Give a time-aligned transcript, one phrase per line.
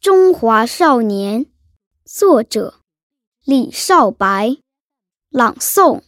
[0.00, 1.44] 中华少年，
[2.06, 2.80] 作者
[3.44, 4.56] 李少白，
[5.28, 6.00] 朗诵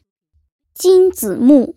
[0.72, 1.76] 金子木。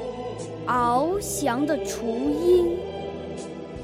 [0.67, 2.77] 翱翔的雏鹰，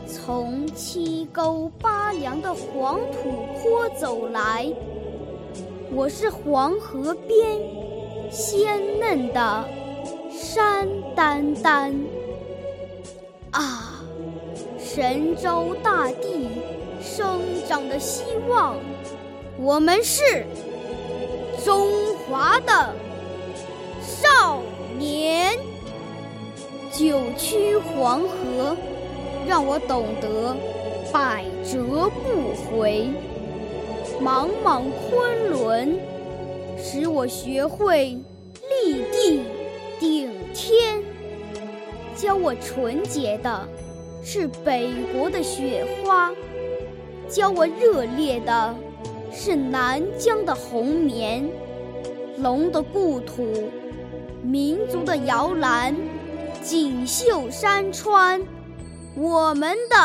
[0.06, 4.72] 从七沟八梁的黄土坡走来。
[5.92, 7.60] 我是黄河边
[8.30, 9.66] 鲜嫩的
[10.32, 11.94] 山丹丹。
[13.52, 14.04] 啊，
[14.78, 16.48] 神州大地
[17.02, 18.76] 生长的希望，
[19.58, 20.46] 我们是
[21.66, 22.94] 中华的
[24.02, 24.62] 少
[24.98, 25.47] 年。
[26.98, 28.76] 九曲黄河，
[29.48, 30.58] 让我懂得
[31.14, 33.12] 百折不回；
[34.20, 36.00] 茫茫昆仑，
[36.76, 38.18] 使我学会
[38.84, 39.44] 立地
[40.00, 41.00] 顶天。
[42.16, 43.68] 教我纯洁的
[44.24, 46.34] 是北国的雪花，
[47.30, 48.76] 教我热烈的
[49.32, 51.48] 是南疆的红棉。
[52.40, 53.70] 龙的故土，
[54.42, 55.96] 民族的摇篮。
[56.64, 58.42] 锦绣山川，
[59.16, 59.96] 我们的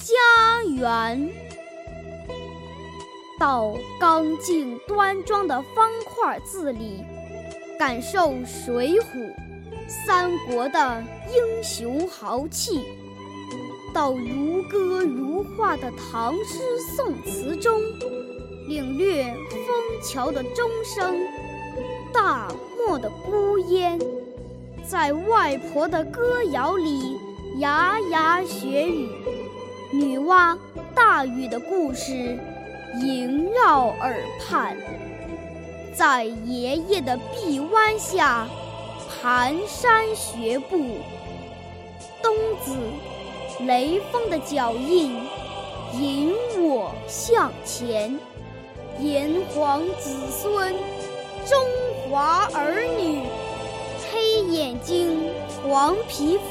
[0.00, 1.30] 家园。
[3.38, 7.04] 到刚劲端庄的方块字里，
[7.78, 9.00] 感受《水浒》
[10.06, 12.80] 《三国》的英雄豪气；
[13.92, 16.58] 到如歌如画的唐诗
[16.96, 17.80] 宋词中，
[18.68, 19.74] 领略枫
[20.04, 21.16] 桥的钟声、
[22.12, 22.48] 大
[22.86, 23.98] 漠的孤烟。
[24.88, 27.18] 在外婆的歌谣里，
[27.58, 29.08] 牙牙学语；
[29.92, 30.56] 女娲、
[30.94, 32.38] 大禹的故事
[33.00, 34.76] 萦绕耳畔。
[35.94, 38.46] 在爷爷的臂弯下，
[39.22, 40.96] 蹒跚学步。
[42.22, 42.76] 冬子、
[43.66, 45.16] 雷锋的脚印
[45.94, 48.18] 引我向前。
[48.98, 50.74] 炎黄子孙，
[51.46, 51.58] 中
[52.10, 53.22] 华儿女。
[54.22, 55.18] 黑眼睛，
[55.68, 56.44] 黄皮肤，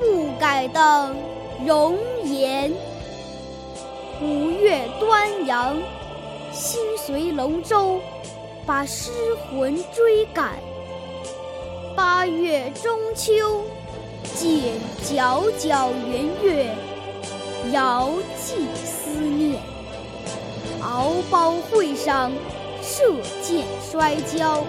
[0.00, 1.14] 不改的
[1.66, 2.72] 容颜。
[4.22, 5.76] 五月端阳，
[6.50, 8.00] 心随龙舟，
[8.64, 10.58] 把诗魂追赶。
[11.94, 13.64] 八月中秋，
[14.34, 14.72] 借
[15.04, 16.74] 皎皎圆月，
[17.72, 18.10] 遥
[18.42, 18.54] 寄
[18.86, 19.60] 思念。
[20.80, 22.32] 敖包会上，
[22.80, 24.64] 射箭摔跤。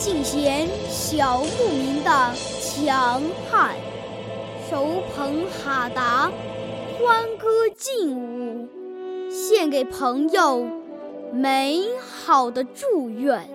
[0.00, 2.10] 尽显小牧民的
[2.58, 3.74] 强悍，
[4.70, 6.32] 手捧哈达，
[6.98, 8.66] 欢歌劲舞，
[9.30, 10.66] 献给朋友
[11.30, 13.46] 美好的祝愿。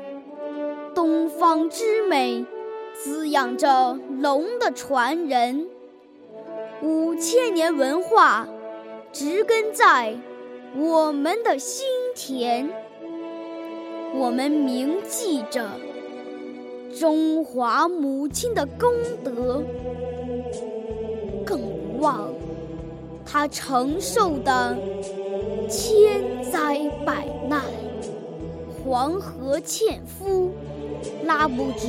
[0.93, 2.45] 东方之美，
[2.93, 5.67] 滋养着龙的传人。
[6.83, 8.47] 五千年文化，
[9.11, 10.13] 植根在
[10.77, 12.69] 我们的心田。
[14.13, 15.71] 我们铭记着。
[16.97, 18.89] 中华母亲的功
[19.21, 19.61] 德，
[21.45, 22.29] 更不忘
[23.25, 24.77] 她承受的
[25.69, 27.63] 千灾百难。
[28.81, 30.51] 黄河纤夫，
[31.25, 31.87] 拉不直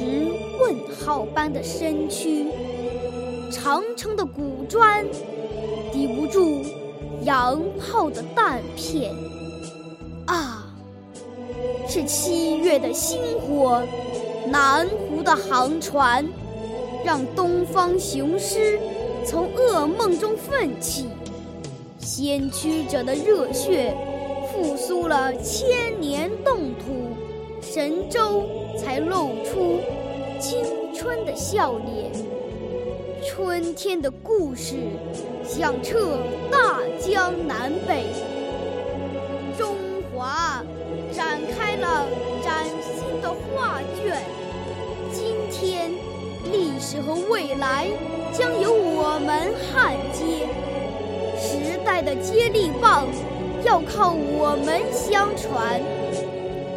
[0.61, 2.47] 问号般的身躯；
[3.53, 5.07] 长城的古砖，
[5.93, 6.63] 抵不住
[7.23, 9.15] 洋炮的弹片。
[11.97, 13.83] 是七月的星火。
[14.49, 16.29] 南湖的航船，
[17.03, 18.79] 让东方雄狮
[19.25, 21.07] 从噩梦中奋起；
[21.99, 23.95] 先驱者的热血，
[24.53, 27.17] 复苏了千年冻土，
[27.63, 28.45] 神州
[28.79, 29.81] 才露出
[30.39, 30.63] 青
[30.95, 32.13] 春的笑脸。
[33.25, 34.75] 春天的故事，
[35.43, 36.19] 响彻
[36.51, 38.05] 大江南北，
[47.01, 47.89] 和未来
[48.33, 50.47] 将由我们焊接。
[51.39, 53.07] 时代的接力棒
[53.65, 55.81] 要靠我们相传。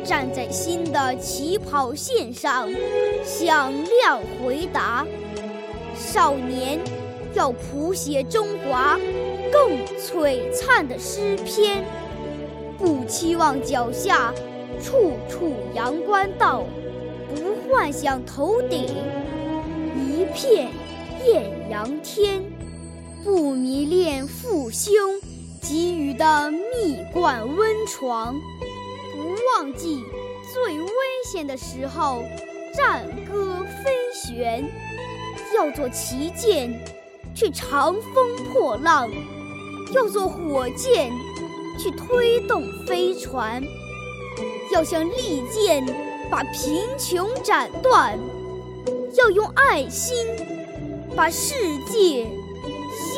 [0.04, 2.68] 站在新的起跑线上，
[3.24, 5.06] 响亮回答。
[5.95, 6.80] 少年
[7.33, 8.98] 要谱写中华
[9.51, 11.83] 更璀璨的诗篇，
[12.77, 14.33] 不期望脚下
[14.81, 16.63] 处处阳关道，
[17.27, 18.88] 不幻想头顶
[20.34, 20.70] 片
[21.26, 22.44] 艳阳天，
[23.24, 24.94] 不迷恋父兄
[25.62, 28.36] 给予的蜜罐温床。
[29.14, 30.04] 不忘记
[30.54, 30.88] 最危
[31.26, 32.24] 险的时候，
[32.74, 34.64] 战歌飞旋；
[35.56, 36.72] 要做旗舰，
[37.36, 39.10] 去长风破浪；
[39.94, 41.12] 要做火箭，
[41.78, 43.62] 去推动飞船；
[44.72, 45.86] 要像利剑，
[46.30, 48.18] 把贫穷斩断；
[49.16, 50.16] 要用爱心，
[51.16, 52.28] 把世界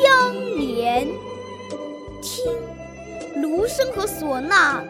[0.02, 1.06] 相连。
[2.22, 2.44] 听，
[3.42, 4.82] 芦笙和唢呐。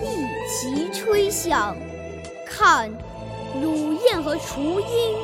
[0.00, 0.06] 一
[0.48, 1.76] 齐吹响，
[2.46, 2.88] 看
[3.60, 5.16] 乳燕和雏鹰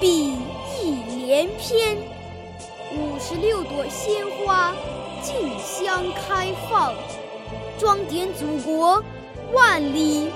[0.00, 0.32] 比
[0.80, 1.98] 翼连翩，
[2.96, 4.74] 五十六朵鲜花
[5.22, 6.94] 竞相开放，
[7.78, 9.04] 装点祖国
[9.52, 10.30] 万里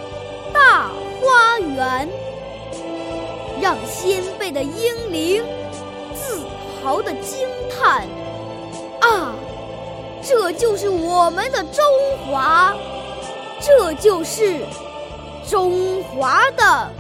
[0.53, 0.91] 大
[1.23, 2.07] 花园，
[3.61, 5.43] 让先辈的英灵
[6.15, 6.41] 自
[6.83, 8.07] 豪地惊叹：
[9.01, 9.35] 啊，
[10.23, 11.83] 这就是我们的中
[12.27, 12.75] 华！
[13.61, 14.61] 这就是
[15.49, 16.91] 中华的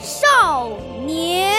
[0.00, 0.68] 少
[1.06, 1.54] 年。